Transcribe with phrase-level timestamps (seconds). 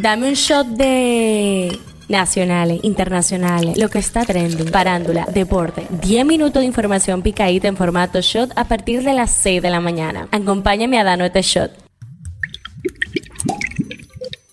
[0.00, 1.78] Dame un shot de
[2.08, 5.86] nacionales, internacionales, lo que está trending, parándula, deporte.
[5.90, 9.80] 10 minutos de información picadita en formato shot a partir de las 6 de la
[9.80, 10.26] mañana.
[10.32, 11.72] Acompáñame a darnos este shot.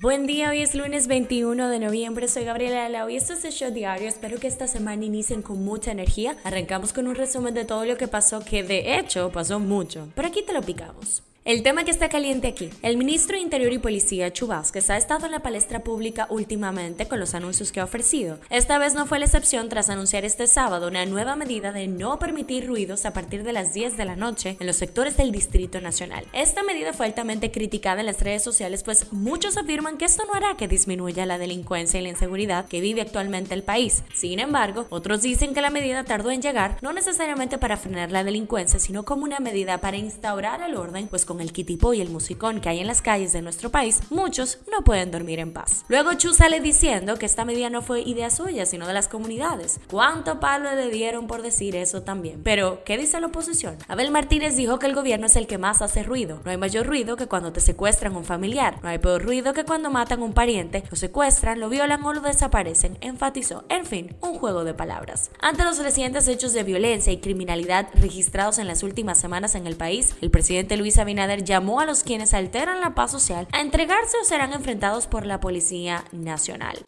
[0.00, 3.52] Buen día, hoy es lunes 21 de noviembre, soy Gabriela Lau y esto es el
[3.52, 4.08] Shot Diario.
[4.08, 6.36] Espero que esta semana inicien con mucha energía.
[6.44, 10.28] Arrancamos con un resumen de todo lo que pasó, que de hecho pasó mucho, pero
[10.28, 11.22] aquí te lo picamos.
[11.44, 12.70] El tema que está caliente aquí.
[12.80, 17.06] El ministro de Interior y Policía, Chu Vázquez, ha estado en la palestra pública últimamente
[17.06, 18.38] con los anuncios que ha ofrecido.
[18.48, 22.18] Esta vez no fue la excepción tras anunciar este sábado una nueva medida de no
[22.18, 25.82] permitir ruidos a partir de las 10 de la noche en los sectores del Distrito
[25.82, 26.24] Nacional.
[26.32, 30.32] Esta medida fue altamente criticada en las redes sociales, pues muchos afirman que esto no
[30.32, 34.02] hará que disminuya la delincuencia y la inseguridad que vive actualmente el país.
[34.14, 38.24] Sin embargo, otros dicen que la medida tardó en llegar, no necesariamente para frenar la
[38.24, 42.10] delincuencia, sino como una medida para instaurar el orden, pues con el kitipo y el
[42.10, 45.84] musicón que hay en las calles de nuestro país, muchos no pueden dormir en paz.
[45.88, 49.80] Luego Chu sale diciendo que esta medida no fue idea suya, sino de las comunidades.
[49.88, 52.42] ¿Cuánto palo le dieron por decir eso también?
[52.44, 53.76] Pero, ¿qué dice la oposición?
[53.88, 56.40] Abel Martínez dijo que el gobierno es el que más hace ruido.
[56.44, 58.78] No hay mayor ruido que cuando te secuestran un familiar.
[58.82, 62.20] No hay peor ruido que cuando matan un pariente, lo secuestran, lo violan o lo
[62.20, 63.64] desaparecen, enfatizó.
[63.68, 65.30] En fin, un juego de palabras.
[65.40, 69.76] Ante los recientes hechos de violencia y criminalidad registrados en las últimas semanas en el
[69.76, 74.16] país, el presidente Luis Abinader llamó a los quienes alteran la paz social a entregarse
[74.20, 76.84] o serán enfrentados por la Policía Nacional.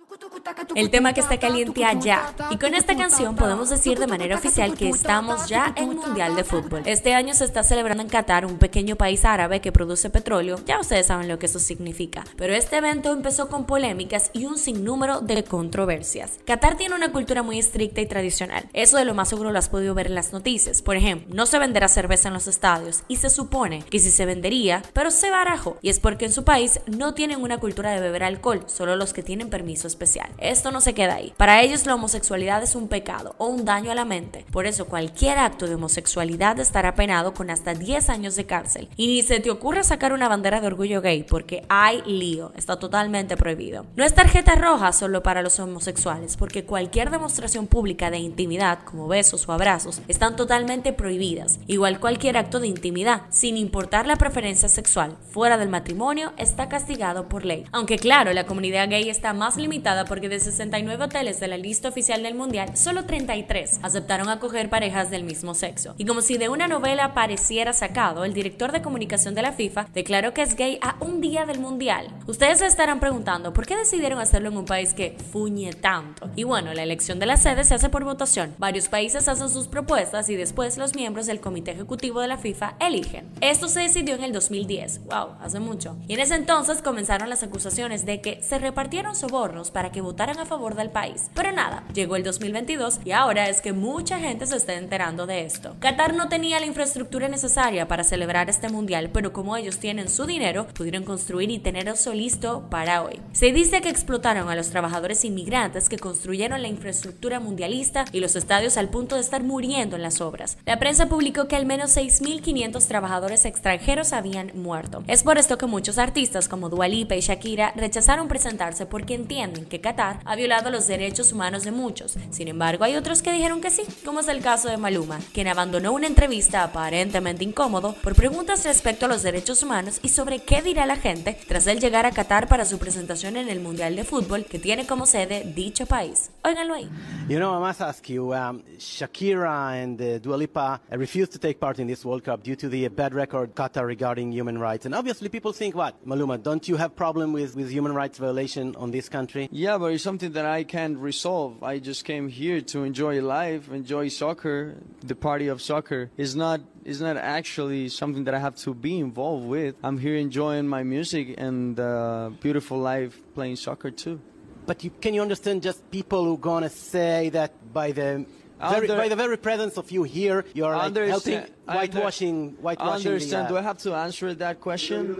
[0.74, 2.34] El tema que está caliente allá.
[2.50, 6.44] Y con esta canción podemos decir de manera oficial que estamos ya en Mundial de
[6.44, 6.82] Fútbol.
[6.84, 10.58] Este año se está celebrando en Qatar, un pequeño país árabe que produce petróleo.
[10.66, 12.24] Ya ustedes saben lo que eso significa.
[12.36, 16.38] Pero este evento empezó con polémicas y un sinnúmero de controversias.
[16.46, 18.64] Qatar tiene una cultura muy estricta y tradicional.
[18.72, 20.82] Eso de lo más seguro lo has podido ver en las noticias.
[20.82, 24.26] Por ejemplo, no se venderá cerveza en los estadios y se supone que si se
[24.26, 25.78] vendería, pero se barajó.
[25.82, 29.12] Y es porque en su país no tienen una cultura de beber alcohol, solo los
[29.12, 30.28] que tienen permiso especial.
[30.50, 31.32] Esto no se queda ahí.
[31.36, 34.44] Para ellos la homosexualidad es un pecado o un daño a la mente.
[34.52, 38.88] Por eso cualquier acto de homosexualidad estará penado con hasta 10 años de cárcel.
[38.96, 42.52] Y ni se te ocurra sacar una bandera de orgullo gay porque hay lío.
[42.56, 43.86] Está totalmente prohibido.
[43.96, 49.08] No es tarjeta roja solo para los homosexuales porque cualquier demostración pública de intimidad como
[49.08, 51.58] besos o abrazos están totalmente prohibidas.
[51.66, 57.28] Igual cualquier acto de intimidad, sin importar la preferencia sexual, fuera del matrimonio, está castigado
[57.28, 57.64] por ley.
[57.72, 61.88] Aunque claro, la comunidad gay está más limitada porque de 69 hoteles de la lista
[61.88, 65.94] oficial del Mundial, solo 33 aceptaron acoger parejas del mismo sexo.
[65.96, 69.86] Y como si de una novela pareciera sacado, el director de comunicación de la FIFA
[69.94, 72.08] declaró que es gay a un día del Mundial.
[72.26, 76.28] Ustedes se estarán preguntando, ¿por qué decidieron hacerlo en un país que fuñe tanto?
[76.36, 78.54] Y bueno, la elección de la sede se hace por votación.
[78.58, 82.74] Varios países hacen sus propuestas y después los miembros del comité ejecutivo de la FIFA
[82.80, 83.30] eligen.
[83.40, 85.96] Esto se decidió en el 2010, wow, hace mucho.
[86.08, 90.25] Y en ese entonces comenzaron las acusaciones de que se repartieron sobornos para que votaran
[90.26, 91.30] votaran a favor del país.
[91.34, 95.44] Pero nada, llegó el 2022 y ahora es que mucha gente se está enterando de
[95.44, 95.76] esto.
[95.78, 100.26] Qatar no tenía la infraestructura necesaria para celebrar este mundial, pero como ellos tienen su
[100.26, 103.20] dinero, pudieron construir y tener eso listo para hoy.
[103.34, 108.34] Se dice que explotaron a los trabajadores inmigrantes que construyeron la infraestructura mundialista y los
[108.34, 110.58] estadios al punto de estar muriendo en las obras.
[110.66, 115.04] La prensa publicó que al menos 6.500 trabajadores extranjeros habían muerto.
[115.06, 119.66] Es por esto que muchos artistas como Dua Lipa y Shakira rechazaron presentarse porque entienden
[119.66, 122.14] que Qatar ha violado los derechos humanos de muchos.
[122.30, 125.48] Sin embargo, hay otros que dijeron que sí, como es el caso de Maluma, quien
[125.48, 130.62] abandonó una entrevista aparentemente incómodo por preguntas respecto a los derechos humanos y sobre qué
[130.62, 134.04] dirá la gente tras él llegar a Qatar para su presentación en el Mundial de
[134.04, 136.30] Fútbol que tiene como sede dicho país.
[136.46, 136.88] Óiganlo ahí.
[137.28, 141.58] You know, I must ask you, um, Shakira and uh, Dua Lipa refused to take
[141.58, 144.86] part in this World Cup due to the bad record Qatar regarding human rights.
[144.86, 148.76] And obviously people think, what, Maluma, don't you have problem with, with human rights violation
[148.76, 149.48] on this country?
[149.50, 151.64] Yeah, but it's something that I can't resolve.
[151.64, 154.76] I just came here to enjoy life, enjoy soccer.
[155.00, 159.00] The party of soccer is not is not actually something that I have to be
[159.00, 159.74] involved with.
[159.82, 164.20] I'm here enjoying my music and uh, beautiful life playing soccer too.
[164.66, 168.26] But you, can you understand just people who are gonna say that by the
[168.58, 171.76] very, Under- by the very presence of you here, you are like Understand- helping I
[171.76, 173.12] whitewashing, whitewashing.
[173.12, 173.44] understand.
[173.46, 175.16] The, Do uh, I have to answer that question?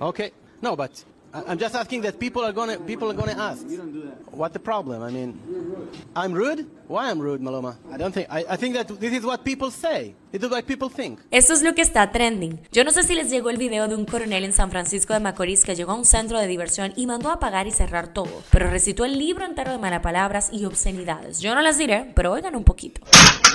[0.00, 0.30] Okay.
[0.62, 3.64] No, but I'm just asking that people are gonna people are gonna ask.
[3.68, 4.32] You don't do that.
[4.32, 5.02] What the problem?
[5.02, 5.38] I mean,
[6.16, 6.66] I'm rude.
[6.88, 7.76] Why I'm rude, Maluma?
[7.92, 8.26] I don't think.
[8.28, 10.14] I, I think that this is what people say.
[10.32, 11.20] This is what people think.
[11.30, 12.60] Esto es lo que está trending.
[12.72, 15.20] Yo no sé si les llegó el video de un coronel en San Francisco de
[15.20, 18.42] Macorís que llegó a un centro de diversión y mandó a apagar y cerrar todo,
[18.50, 21.40] pero recitó el libro entero de malapalabras y obscenidades.
[21.40, 23.00] Yo no las diré, pero oigan un poquito.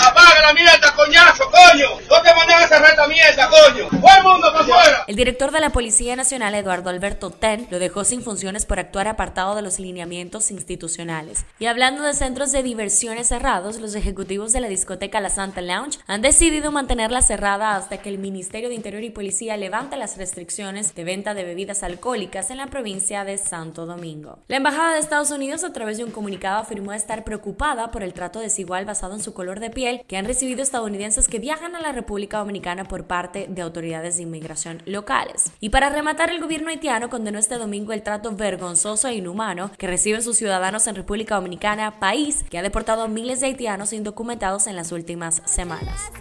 [0.06, 1.88] ¡Apaga la mierda, coñazo, coño!
[2.10, 3.88] ¿No te mandan a cerrar esta mierda, coño?
[3.90, 5.04] ¡Todo el mundo para afuera!
[5.08, 9.08] El director de la Policía Nacional, Eduardo Alberto Ten, lo dejó sin funciones por actuar
[9.08, 11.46] apartado de los lineamientos institucionales.
[11.60, 16.00] Y hablando de centros de diversiones cerrados, los ejecutivos de la discoteca La Santa Lounge
[16.08, 20.96] han decidido mantenerla cerrada hasta que el Ministerio de Interior y Policía levante las restricciones
[20.96, 24.40] de venta de bebidas alcohólicas en la provincia de Santo Domingo.
[24.48, 28.14] La Embajada de Estados Unidos, a través de un comunicado, afirmó estar preocupada por el
[28.14, 31.82] trato desigual basado en su color de piel que han recibido estadounidenses que viajan a
[31.82, 35.52] la República Dominicana por parte de autoridades de inmigración locales.
[35.60, 39.88] Y para rematar, el gobierno haitiano condenó este domingo el trato vergonzoso e inhumano que
[39.88, 44.68] reciben sus ciudadanos en República Dominicana, país que ha deportado a miles de haitianos indocumentados
[44.68, 46.12] en las últimas semanas.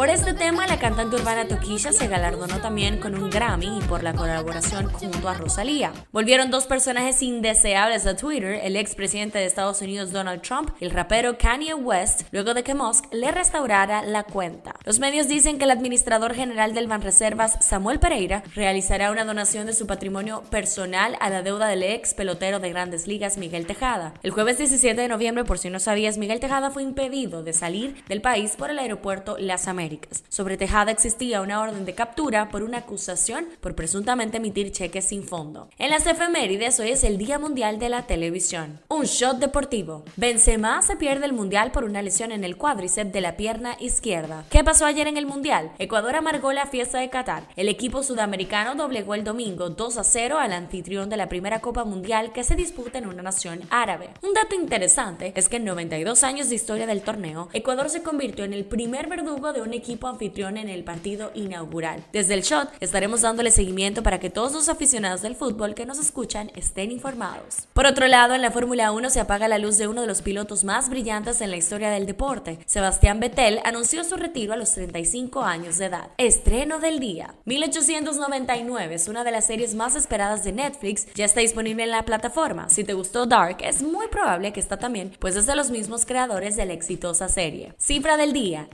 [0.00, 4.02] Por este tema, la cantante urbana Toquilla se galardonó también con un Grammy y por
[4.02, 5.92] la colaboración junto a Rosalía.
[6.10, 10.90] Volvieron dos personajes indeseables a Twitter, el expresidente de Estados Unidos Donald Trump y el
[10.92, 14.74] rapero Kanye West, luego de que Musk le restaurara la cuenta.
[14.86, 19.74] Los medios dicen que el administrador general del Banreservas, Samuel Pereira, realizará una donación de
[19.74, 24.14] su patrimonio personal a la deuda del ex pelotero de grandes ligas Miguel Tejada.
[24.22, 28.02] El jueves 17 de noviembre, por si no sabías, Miguel Tejada fue impedido de salir
[28.08, 29.89] del país por el aeropuerto Las Américas.
[30.28, 35.24] Sobre Tejada existía una orden de captura por una acusación por presuntamente emitir cheques sin
[35.24, 35.68] fondo.
[35.78, 38.80] En las efemérides, hoy es el Día Mundial de la Televisión.
[38.88, 40.04] Un shot deportivo.
[40.16, 44.44] Benzema se pierde el Mundial por una lesión en el cuádriceps de la pierna izquierda.
[44.50, 45.72] ¿Qué pasó ayer en el Mundial?
[45.78, 47.44] Ecuador amargó la fiesta de Qatar.
[47.56, 51.84] El equipo sudamericano doblegó el domingo 2 a 0 al anfitrión de la primera Copa
[51.84, 54.10] Mundial que se disputa en una nación árabe.
[54.22, 58.44] Un dato interesante es que en 92 años de historia del torneo, Ecuador se convirtió
[58.44, 62.04] en el primer verdugo de un equipo anfitrión en el partido inaugural.
[62.12, 65.98] Desde el shot estaremos dándole seguimiento para que todos los aficionados del fútbol que nos
[65.98, 67.66] escuchan estén informados.
[67.72, 70.22] Por otro lado, en la Fórmula 1 se apaga la luz de uno de los
[70.22, 72.58] pilotos más brillantes en la historia del deporte.
[72.66, 76.10] Sebastián Vettel anunció su retiro a los 35 años de edad.
[76.18, 77.34] Estreno del día.
[77.46, 82.04] 1899 es una de las series más esperadas de Netflix, ya está disponible en la
[82.04, 82.68] plataforma.
[82.68, 86.04] Si te gustó Dark, es muy probable que está también, pues es de los mismos
[86.04, 87.74] creadores de la exitosa serie.
[87.78, 88.68] Cifra del día,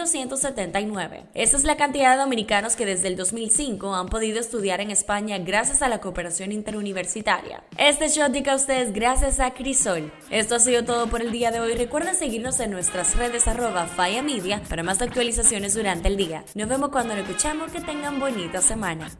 [0.00, 1.24] 17.279.
[1.34, 5.38] Esa es la cantidad de dominicanos que desde el 2005 han podido estudiar en España
[5.38, 7.62] gracias a la cooperación interuniversitaria.
[7.76, 10.12] Este show llega a ustedes gracias a Crisol.
[10.30, 11.74] Esto ha sido todo por el día de hoy.
[11.74, 16.44] Recuerden seguirnos en nuestras redes arroba Faya Media para más actualizaciones durante el día.
[16.54, 17.70] Nos vemos cuando lo escuchamos.
[17.70, 19.10] Que tengan bonita semana.